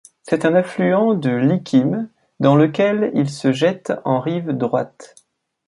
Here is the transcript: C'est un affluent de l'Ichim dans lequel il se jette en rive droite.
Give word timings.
C'est 0.23 0.45
un 0.45 0.55
affluent 0.55 1.13
de 1.13 1.29
l'Ichim 1.29 2.07
dans 2.39 2.55
lequel 2.55 3.11
il 3.13 3.29
se 3.29 3.51
jette 3.51 3.93
en 4.03 4.19
rive 4.19 4.49
droite. 4.49 5.13